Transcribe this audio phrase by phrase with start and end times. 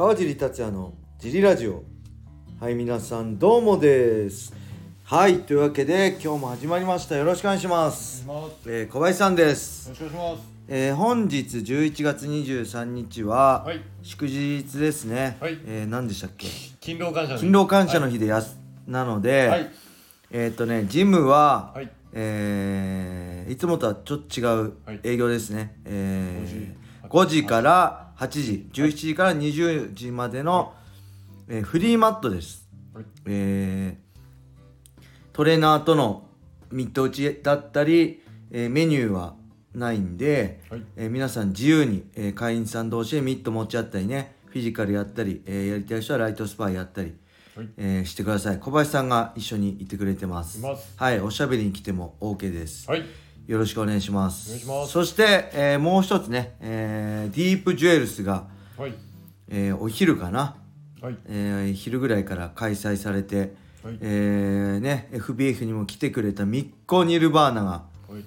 [0.00, 1.82] 川尻達也のジリラジオ。
[2.58, 4.50] はい皆さんどうもです。
[5.04, 7.16] はいというわけで今日も始まりました。
[7.16, 8.24] よろしくお願いします。
[8.64, 13.82] えー小林さんです、よろしくお願いしえー本日11月23日は、はい。
[14.02, 15.58] 祝日ですね、はい。
[15.66, 16.46] えー何でしたっけ？
[16.46, 16.76] ます。
[16.80, 17.36] 勤労感謝の日。
[17.40, 19.70] 勤労感謝の日でやす、なので、はい。
[20.30, 21.90] えーっとねジムは、はい。
[22.14, 25.00] えーいつもとはちょっと違うはい。
[25.02, 30.74] 営業ですね、えー、5 5時から8時17時から20時までの、
[31.48, 33.04] えーフリーマットです、はい。
[33.26, 34.10] えー
[35.32, 36.26] トレーナーとの
[36.70, 39.36] ミット打ちだったり、えーメニューは
[39.74, 47.14] ないんで、はいえー皆さん自由に、えー会員さん同士でミット持ち合ったりねフィジカルやったり、えーやりたい人はライトスパイやったり、
[47.56, 47.68] はい。
[47.78, 53.04] えーしてください小林さんが一緒にいてくれてますいますはいおしゃべりに来ても OK です、はい。
[53.46, 58.94] よろしくお願いしますお願いしますそして、えーもう一つね、えーディープジュエルスが、はい。
[59.48, 60.56] えーお昼かな、
[61.00, 61.16] はい。
[61.26, 68.24] えー昼ぐらいから開催されて、はいえーね FBF にも来てくれたミッコ・ニルバーナがはい。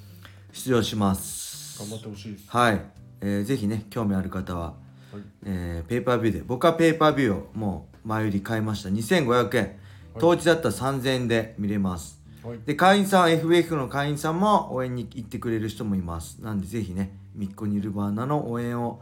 [0.51, 2.45] 出場します頑張ってほしいです。
[2.49, 2.81] はい、
[3.21, 4.73] えーぜひね興味ある方は、は
[5.19, 5.21] い。
[5.45, 9.79] えーペーパービューで僕はペーパービューをもう前売り買いました2500円
[10.19, 12.59] 当日だったら3000円で見れますはい。
[12.65, 16.41] で会員さん FBF の会員さんも応援に行ってくれる人もいます。
[16.41, 19.01] なんでぜひねミッコ・ニルバーナの応援を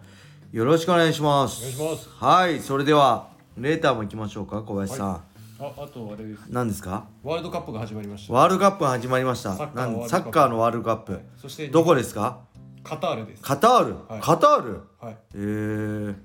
[0.52, 1.59] よろしくお願いします。
[1.59, 2.23] お願いします。
[2.23, 5.22] はいそれではレーターも行きましょうか小林さん、あ、
[5.59, 6.42] あとあれです。
[6.50, 7.06] 何ですか？
[7.23, 8.34] ワールドカップが始まりました。
[8.34, 9.56] ワールドカップが始まりました。
[9.56, 10.09] サッカーなんワールドカップ。
[10.09, 12.39] サッカーのワールドカップ、そして、どこですか？
[12.84, 13.44] カタールです。
[13.44, 14.22] カタール、はい。
[14.22, 14.81] カタール？
[15.00, 15.17] はい。
[15.36, 16.16] えー、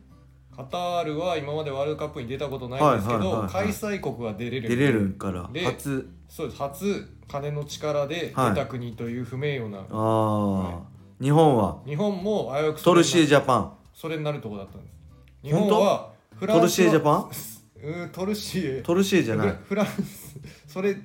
[0.56, 3.52] カタールは今までワールドカップに出たことないんですけど、はいはいはいはい。
[3.52, 4.68] 開催国が出れる。
[4.68, 6.08] 出れるからで初。
[6.28, 6.58] そうです。
[6.62, 8.54] 初、金の力ではい。
[8.54, 9.78] 出た国という不名誉な。
[9.78, 10.80] ああ、
[11.20, 11.78] 日本は？
[11.86, 13.72] 日本も危うくトルシエジジャパン。
[13.92, 14.94] それになるとこだったんです。
[15.42, 17.30] 日本はフトルシエジャンパン？
[17.82, 19.58] うんトルシエトルシエじゃない。
[19.68, 20.38] フランス。
[20.66, 20.96] それ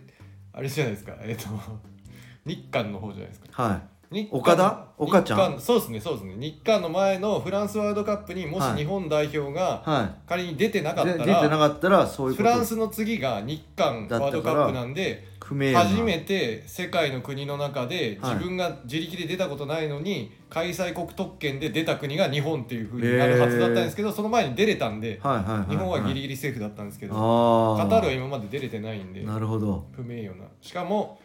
[0.54, 1.14] あれじゃないですか。
[1.22, 1.50] えっ、と
[2.46, 3.64] 日韓の方じゃないですか。
[3.64, 3.82] はい
[4.12, 4.88] 日韓岡田？
[4.98, 5.38] 岡ちゃん？
[5.38, 6.36] 日韓そうですねそうですね。
[6.38, 8.78] 日韓の前のフランスワールドカップにもしはい。
[8.80, 12.50] 日本代表がは仮に出てなかった出てなら、かったらそういうこと。
[12.50, 18.34] フランスの次が日韓ワールドカップなんで不明誉な初めて世界の国の中ではい。
[18.36, 29.88] 自分が自力で出たことないのに開催国特権で出た国が日本っていうふうになるはずだったんですけどその前に出れたんではいはいはい、はい、日本はギリギリセーフだったんですけどああカタールは今まで出れてないんでなるほど。
[29.94, 30.46] 不名誉な。
[30.60, 31.18] しかも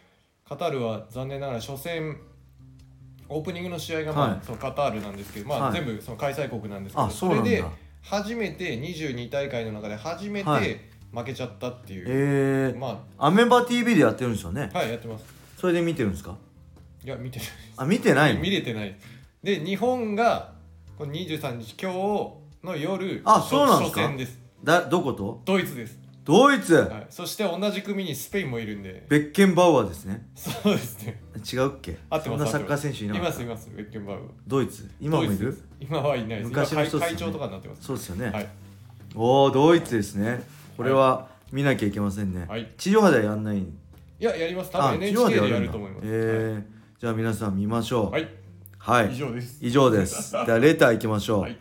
[0.47, 2.17] カタールは残念ながら初戦
[3.29, 4.39] オープニングの試合がまあ、はい。
[4.43, 5.73] そのカタールなんですけど、まあはい。
[5.73, 7.63] 全部その開催国なんですけどあそれで
[8.01, 10.63] 初めて22大会の中で初めはい。
[10.63, 14.69] て負けちゃったっていう、えー、まアメバ TV でやってるんですよね。
[14.73, 15.23] あはいやってます。
[15.57, 16.35] それで見てるんですか？
[17.03, 18.41] いや見てないあ見てないの？
[18.41, 18.95] 見れてない
[19.41, 20.51] で日本が
[20.97, 24.01] この23日今日の夜あそうなんですか？
[24.01, 24.37] 初戦です。
[24.63, 25.41] だどこと？
[25.45, 29.05] ドイツです、ドイツ、はい、そして同じ組にスペインもいるんで。
[29.07, 30.27] ベッケンバウアーですね。
[30.35, 31.21] そうですね。
[31.35, 31.97] 違うっけ？
[32.09, 33.27] 合ってますそんなサッカー選手いなかった。
[33.29, 34.21] いますいますベッケンバウアー。
[34.45, 34.91] ドイツ。
[34.99, 35.57] 今もいる？
[35.79, 36.49] 今はいないです。
[36.49, 37.05] 昔の人ね。
[37.05, 37.83] 会会長とかになってます。
[37.83, 38.47] そうですよね、はい。
[39.15, 40.43] おおドイツですね。
[40.75, 42.73] これは見なきゃいけませんね、はい。
[42.77, 43.59] 地上波ではやんない？
[43.59, 43.65] い
[44.19, 44.71] ややります。
[44.71, 46.03] 多分あ地上波 NHK でやると思います。
[46.03, 46.99] えー。
[46.99, 48.11] じゃあ皆さん見ましょう。
[48.11, 48.27] はい、
[48.79, 49.59] はい、はい、以上です。
[49.61, 50.33] 以上です。
[50.33, 51.57] ではレター行きましょう、 はい。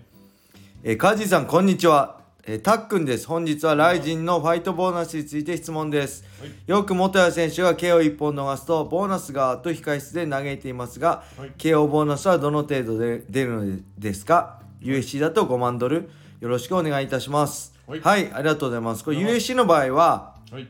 [0.83, 2.16] えー、カジさんこんにちは、
[2.49, 3.27] えー、たっくんです。
[3.27, 6.51] 本日はライジンのファイトボーナスについて質問です、はい。
[6.69, 11.53] よく元谷選手が KO1 本逃すとボーナスがと控室で嘆いていますが、はい。
[11.59, 16.09] KO ボーナスはどの程度で出るのですか？USC だと5万ドル？
[16.39, 17.75] よろしくお願いいたします。
[17.85, 18.01] はい。
[18.01, 19.03] はい、ありがとうございます。
[19.03, 20.69] これ USC の場合ははい。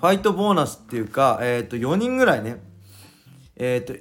[0.00, 2.62] ファイトボーナスっていうか、えー、と4人ぐらいね、
[3.56, 3.92] えー、と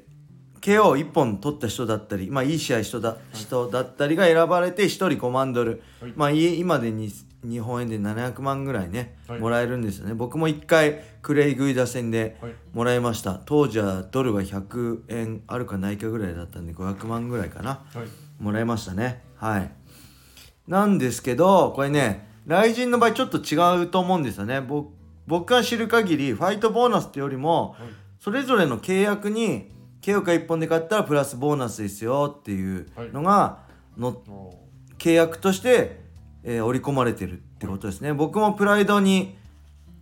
[0.63, 6.13] KO1 本取った人だったり、まあ、いい試合人だ,、人だったりが選ばれて1人5万ドル、はい。
[6.15, 7.11] まあ、い今でに
[7.43, 9.39] 日本円で700万ぐらいね、はい。
[9.41, 10.13] もらえるんですよね。
[10.13, 12.53] 僕も1回クレイグイダ戦ではい。
[12.71, 13.41] もらいました。
[13.45, 17.81] 当時はドルが100円あるかないかぐらいだったんで500万ぐらいかな。
[17.93, 18.07] はい。
[18.41, 19.21] もらいましたね。
[19.35, 19.71] はい。
[20.69, 24.61] なんですけどこれね雷神の場合ちょっと違うと思うんですよね。
[24.61, 24.85] ぼ
[25.27, 27.89] 僕が知る限りファイトボーナスってよりもはい。
[28.21, 29.73] それぞれの契約に
[30.03, 33.59] KO か1本で買ったらプラスボーナスですよっていうのが
[33.97, 34.67] のお
[34.99, 36.01] 契約として、
[36.43, 38.13] えー織り込まれてるってことですね。
[38.13, 39.37] 僕もプライドに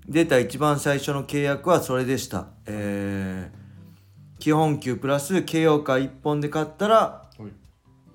[0.07, 3.61] 出た一番最初の契約はそれでした、えー
[4.39, 7.29] 基本給プラス KO か1本で買ったら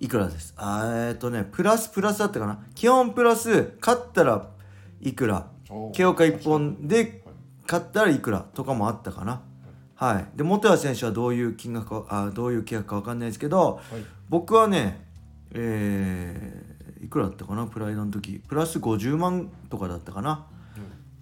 [0.01, 0.07] い。
[0.07, 0.55] いくらです。
[0.57, 2.65] あーえっ、とねプラスプラスだったかな。
[2.75, 4.49] 基本プラス勝ったら
[5.01, 5.49] いくら。
[5.71, 5.95] おー。
[5.95, 7.23] KO か1本で
[7.65, 9.43] 買ったらいくらとかもあったかな
[9.97, 10.27] はい。
[10.37, 14.05] で元谷選手はどういう金額かあどういう契約か分かんないですけどはい。
[14.29, 15.05] 僕はね
[15.53, 18.43] えーいくらだったかなプライドの時。
[18.49, 20.47] プラス50万とかだったかな。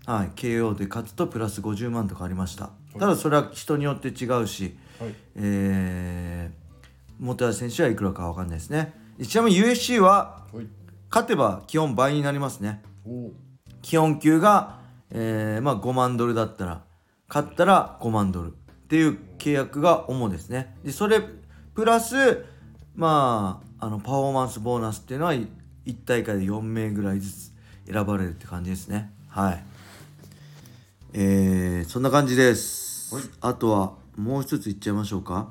[0.07, 0.31] はい。
[0.35, 2.71] KO で勝つとプラス50万とかありました。
[2.99, 5.15] ただそれは人によって違うしはい。
[5.37, 8.95] えー、本橋選手はいくらかわかんないですね。
[9.23, 10.67] ちなみに USC ははい。
[11.11, 12.83] 勝てば基本倍になりますね。
[13.83, 14.79] 基本給が、
[15.11, 16.83] えーまあ、5万ドルだったら
[17.29, 18.55] 勝ったら5万ドル
[18.95, 20.77] っていう契約が主ですね。
[20.85, 21.21] でそれ
[21.75, 22.45] プラス
[22.95, 25.49] まああのパフォーマンスボーナスっていうのは1
[26.05, 27.53] 大会で4名ぐらいずつ
[27.91, 29.11] 選ばれるって感じですね。
[29.29, 29.65] はい。
[31.13, 33.25] えー、そんな感じです、はい。
[33.41, 35.51] あとはもう一つ言っちゃいましょうか。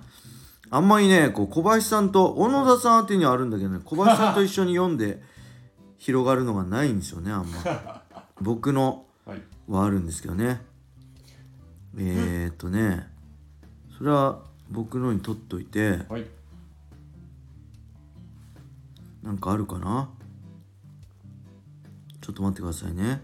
[0.70, 5.22] あんまりねこう小林さんと小野田さん宛てにはあるんだけどね小林さんと一緒に読んで
[6.00, 8.04] 広がるのがないんですよねあんま。
[8.40, 9.42] 僕の はい。
[9.68, 10.62] はあるんですけどね。
[11.98, 13.12] えー、っとね
[14.04, 14.40] それは
[14.70, 16.26] 僕のに取っといてはい。
[19.24, 20.10] なんかあるかな？
[22.20, 23.04] ちょっと待ってくださいね。
[23.08, 23.22] はい。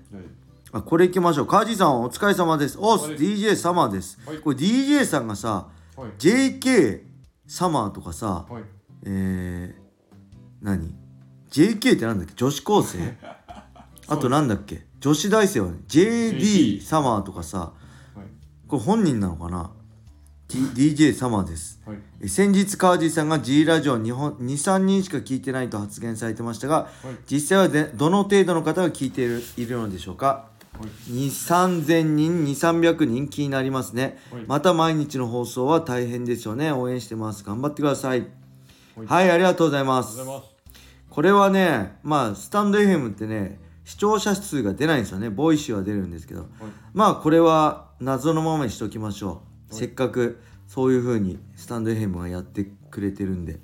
[0.72, 1.48] あこれいきましょう。
[1.48, 2.78] カージさんお疲れ様です。
[2.80, 3.18] おっすはい。
[3.18, 4.20] DJ サマーです。
[4.26, 4.38] はい。
[4.40, 5.68] これ DJ さんがさ
[5.98, 6.12] はい。
[6.18, 7.02] JK
[7.46, 8.64] サマーとかさはい。
[9.04, 10.96] えー、何
[11.52, 12.36] ？JK ってなんだっけ？
[12.38, 13.18] 女子高生？
[14.08, 14.86] あとなんだっけ？
[15.02, 17.74] 女子大生は、ね、JD サマーとかさ
[18.16, 18.28] はい。
[18.70, 19.72] これ本人なのかな、
[20.50, 21.80] DJ サマーです。
[21.86, 21.98] はい。
[22.22, 27.32] え先日川地さんが G ラジオ日本23人しか聞いてないと発言されてましたがはい。
[27.32, 30.50] 実際はでどの程度の方が聞いているいるのでしょうか？
[30.74, 31.12] はい。
[31.12, 34.44] 2 3 0 0人2 3 0 0人気になりますね、はい。
[34.48, 36.72] また毎日の放送は大変ですよね。
[36.72, 37.44] 応援してます。
[37.44, 38.22] 頑張ってください。
[38.96, 39.06] はい。
[39.06, 40.18] はいありがとうございます。
[41.12, 45.30] これはねまあスタンド FM ってね視聴者数が出ないんですよね。
[45.30, 46.40] ボイシーは出るんですけど。
[46.40, 46.50] はい。
[46.96, 53.60] まあこれは謎のままにしておきましょう、はいせっかくそういう風にスタンド FM がやってくれてるんで。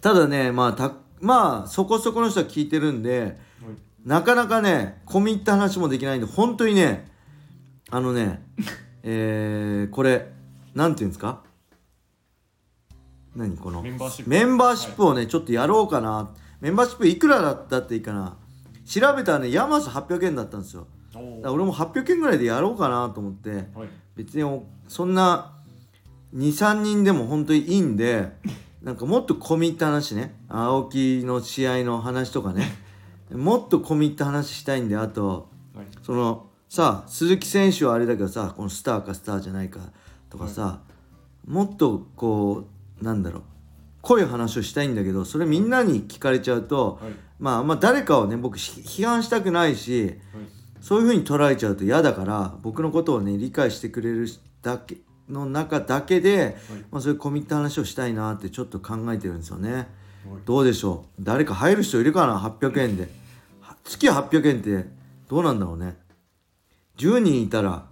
[0.00, 3.36] ただねまあたまあそこそこの人は聞いてるんではい。
[4.04, 7.08] なかなかね込み入った話もできないんで本当にね
[7.90, 8.42] あのね
[9.04, 10.32] えー、これ
[10.74, 11.42] なんていうんですか？
[13.36, 13.82] 何この？
[13.82, 14.30] メンバーシップ。
[14.30, 16.30] メンバーシップをね、ちょっとやろうかな。
[16.60, 18.36] メンバーシップいくらだったっていいかな。
[18.84, 20.86] 調べたらねヤマス800円だったんですよ。
[21.12, 23.50] だから俺も800円ぐらいでやろうかなと思って。
[23.50, 25.52] はい別におそんな
[26.34, 28.32] 23人でも本当にいいんで
[28.82, 30.34] なんかもっと込み入った話ね。
[30.48, 32.76] 青木の試合の話とかね。
[33.32, 35.86] もっと込み入った話したいんであとはい。
[36.02, 39.80] そのさ鈴木選手はあれだけどさこのスターかスターじゃないか
[40.30, 40.80] とかさ、
[41.46, 42.64] もっとこ
[43.00, 43.42] うなんだろう。
[44.00, 47.12] 濃い話をしたいんだけどそれみんなに聞かれちゃうと、はい。
[47.38, 54.28] まあま誰かをね僕ひ批判したくないしはいそういう風に捉えちゃうと嫌だから僕のことをね理解してくれる
[54.62, 54.96] だけ
[55.30, 56.56] の中だけで、
[56.90, 59.72] まあ、そういう込み入った話をしたいなってちょっと考えてるんですよね。
[59.72, 59.86] はい。
[60.44, 61.22] どうでしょう？
[61.24, 63.08] 誰か入る人いるかな？800円で。
[63.60, 64.90] は月800円って
[65.28, 65.96] どうなんだろうね
[66.98, 67.86] ？10人いたら。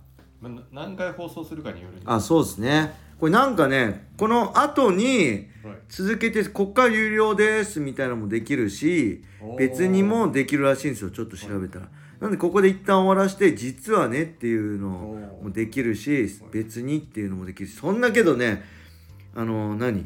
[0.73, 2.95] 何回放送するかによるあそうですね。
[3.21, 5.77] これなんかねこの後にはい。
[5.89, 9.23] 続けて国家有料ですみたいなのもできるし
[9.59, 11.11] 別にもできるらしいんですよ。
[11.11, 11.89] ちょっと調べたら
[12.21, 14.89] なんでここで一旦終わらして実はねっていうの
[15.43, 18.63] もできるし別にっていうのもできるしそんなけどね
[19.35, 20.05] あの何？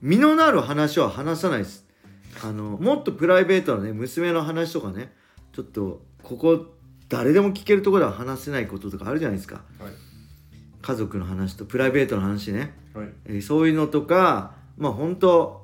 [0.00, 1.84] 実のなる話は話さないです。
[2.42, 5.12] あのもっとプライベートなね娘の話とかね
[5.52, 6.66] ちょっとここ
[7.08, 9.56] 誰でも聞けるところでは話せないこととかあるじゃないですか。
[9.78, 9.92] はい。
[10.80, 12.74] 家族の話とプライベートの話ね。
[12.94, 13.08] はい。
[13.26, 15.63] えーそういうのとかまあ本当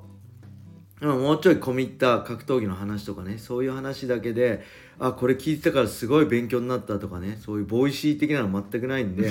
[1.01, 4.63] もうちょい込み入った格闘技の話とかねそういう話だけで
[4.99, 9.23] あこれ聞いてたからすごい勉強になったとかねそういうボイシー的なの全くないんで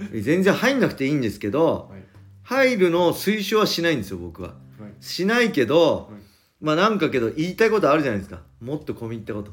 [0.00, 2.02] えー全然入んなくていいんですけどはい
[2.44, 4.48] 入るのを推奨はしないんですよ僕は。
[4.48, 4.54] は
[4.88, 4.92] い。
[5.00, 6.20] しないけどはい。
[6.60, 8.40] まあなんかけど言いたいことあるじゃないですか。
[8.60, 9.52] もっと込み入ったこと。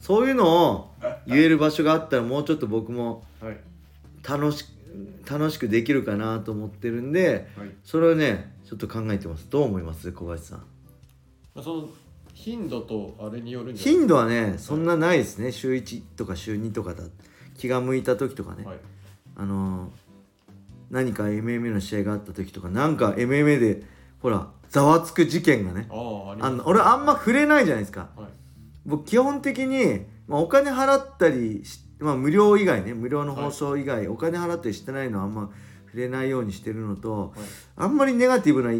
[0.00, 0.94] そういうのを
[1.26, 3.58] 言える場所があったらもうちょっと僕もはい。
[4.26, 4.64] 楽し
[5.28, 7.70] 楽しくできるかなと思ってるんではい。
[7.82, 9.50] それをねちょっと考えてます。
[9.50, 10.12] どう思います？
[10.12, 10.58] 小林さん。
[10.58, 11.88] まあその
[12.32, 13.98] 頻度とあれによるんじゃない？
[13.98, 15.50] 頻度はねそんなないですね。
[15.50, 17.02] 週1とか週2とかだ。
[17.58, 18.78] 気が向いた時とかね、はい。
[19.34, 19.90] あのー
[20.90, 23.82] 何か MMA の試合があった時とかなんか MMA で
[24.20, 28.08] ほらざわつく事件がねああの俺あんま触れないじゃないですか。
[28.16, 28.28] はい。
[28.86, 35.50] 僕基本的に、まあ、お金払ったりし、まあ、無料以外ね無料の放送以外、お金払ったりしてないのはあんま
[35.92, 37.30] 触れないようにしてるのと、はい。
[37.76, 38.72] あんまりネガティブな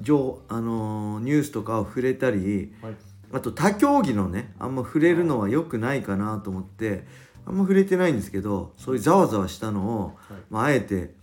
[0.00, 2.94] 情、あのーニュースとかを触れたりはい。
[3.34, 7.06] あと他競技のねあんま触れるのは良くないかなと思って
[7.46, 10.40] あんま触れてないんですけどそういうざわざわしたのを、はい。
[10.50, 11.14] まあ、あえて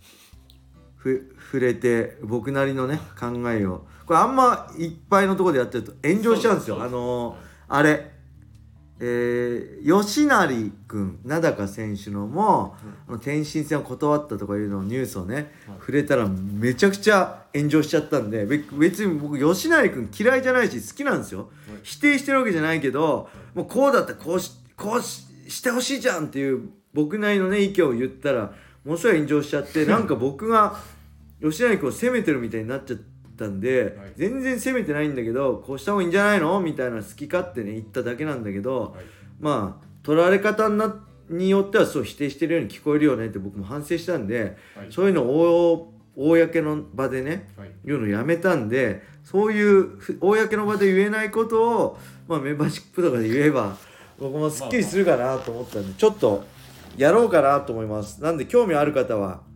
[0.96, 3.86] ふ触れて僕なりのね考えを。
[4.06, 6.82] これあんまいっぱいのところでやってると炎上しちゃうんですよ。
[6.82, 8.09] あのーあれ
[9.02, 12.76] えー、吉成君名高選手のも、
[13.08, 15.46] あの天津戦を断ったとかいうのニュースをね、はい。
[15.80, 21.48] 触れたらめちゃくちゃ炎上しちゃったんでべ別に僕吉成君嫌いじゃないし好きなんですよ、
[21.82, 28.52] 否定してるわけじゃないけどもうこうだったらこうしこうししてほしいじゃんっていう僕なりのね意見を言ったら
[28.84, 30.78] ものすごい炎上しちゃって なんか僕が
[31.42, 32.98] 吉成君を責めてるみたいになっちゃっ
[33.40, 34.12] たんで、はい。
[34.14, 36.60] 全然責めてないんだけどこうした方がいいんじゃないの？
[36.60, 39.04] みたいな好き勝手ね言っただけなんだけど、はい。
[39.40, 40.94] まあ取られ方にな
[41.28, 44.86] によってはそう否定してるように聞こえるよねって僕も反省したんで、はい。
[44.90, 47.70] そういうのを大公の場でねはい。
[47.84, 53.76] 言うのやめたんでそういうふ公の場で言えないことを、まあ、メンバーシップとかで言えば
[54.18, 56.44] 僕もすっきりするかなと思ったんでちょっと
[56.96, 58.22] やろうかなと思います。
[58.22, 59.49] なんで興味ある方は、はい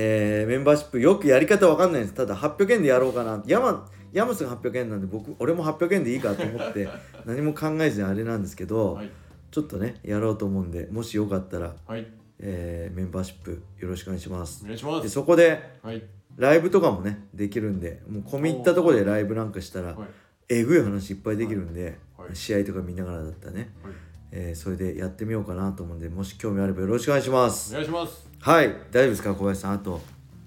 [0.00, 2.14] えーメンバーシップよくやり方わかんないです。
[2.14, 3.42] ただ800円でやろうかな。
[3.46, 6.88] 山山スが800円なんで僕俺も800円でいいかと思って
[7.26, 9.10] 何も考えずにあれなんですけど、はい。
[9.50, 12.06] ちょっとねやろうと思うんでもしよかったら、はい。
[12.38, 14.60] えーメンバーシップよろしくお願いします。
[14.62, 16.00] お願いしまですそこではい。
[16.36, 20.08] ライブとかもねできるんでもう込み入ったところでライブなんかしたらはい。
[20.48, 22.36] えぐい話いっぱいできるんで、はい。
[22.36, 23.92] 試合とか見ながらだったらね、はい。
[24.30, 27.72] えーそれでやってみようかなと思うんでもし興味あればよろしくお願いします。
[27.72, 29.72] お願いしますはい大丈夫ですか小林さん。
[29.74, 30.00] あと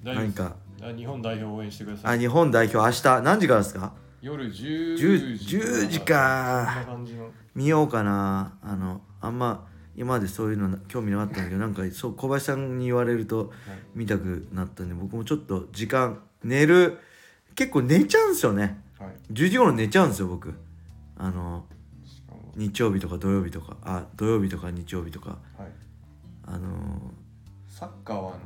[0.03, 0.55] 何か？
[0.81, 2.15] あ日本代表を応援してください。
[2.15, 3.21] あ日本代表明日？
[3.21, 3.93] 何時からですか？
[4.21, 6.87] 夜10 10時10時か。
[7.53, 8.57] 見ようかな。
[8.63, 13.51] あのあんま今までそういうの興味なかったんだけどなんかそう小林さんに言われると
[13.93, 16.97] 見たくなったんで僕もちょっと時間寝る
[17.55, 18.81] 結構寝ちゃうんですよね。
[18.97, 19.09] はい。
[19.33, 20.53] 10時頃寝ちゃうんですよ僕。
[21.17, 21.65] あの
[22.55, 25.37] 日曜日とか土曜日とかあ土曜日とか日曜日とか。
[25.57, 25.71] はい。
[26.45, 27.11] あの
[27.81, 28.39] サッカーはあの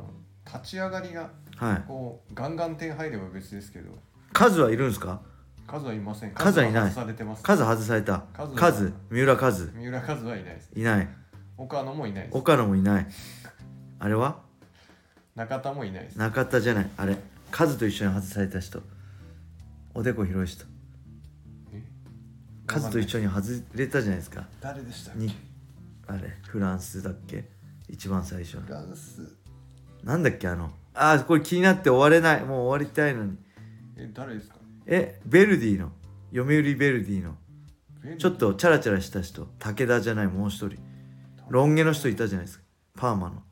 [0.46, 1.84] 立ち上がりがはい。
[1.86, 3.92] こうガンガン点入れば別ですけど。
[4.32, 5.20] 数はいるんですか？
[5.68, 6.32] 数はいません。
[6.32, 6.90] 数はいない。
[6.90, 7.44] 外されてます。
[7.44, 8.24] 数外された。
[8.34, 8.58] 数は。
[8.58, 10.72] 数三浦数三浦数はいないです。
[10.74, 11.08] いない。
[11.58, 12.38] 岡野もいないです。
[12.38, 13.08] 岡野もいない。
[14.00, 14.38] あれは？
[15.36, 16.18] 中田もいないです。
[16.18, 16.90] 中田じゃない。
[16.96, 17.18] あれ。
[17.52, 18.82] 数と一緒に外された人。
[19.94, 20.66] おでこ広い人。
[21.74, 21.84] え？
[22.68, 24.48] 数と一緒に外れたじゃないですか。
[24.62, 25.20] 誰でしたっけ？
[25.20, 25.36] に
[26.08, 27.54] あれフランスだっけ？
[27.90, 29.36] 一番最初フランス。
[30.04, 30.72] なんだっけあの。
[30.94, 32.46] あーこれ気になって終われない。
[32.46, 33.38] もう終わりたいのに。
[33.98, 34.56] え誰ですか？
[34.86, 35.92] えベルディの。
[36.34, 37.36] 読売ベルディの。
[38.18, 39.48] ちょっとチャラチャラした人。
[39.60, 40.78] 武田じゃないもう一人。
[41.50, 42.66] ロン毛の人いたじゃないですか。
[42.98, 43.44] パーマの。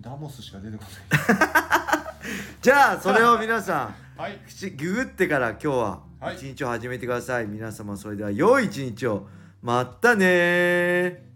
[0.00, 0.84] ダモスしか出てこ
[2.60, 4.18] じゃあそれを皆さん。
[4.18, 4.40] ないはい。
[4.46, 6.02] 口ググってから今日は。
[6.20, 6.36] はい。
[6.36, 9.28] 一日を始めてください、皆様それでは良い一日を。
[9.62, 11.33] またねー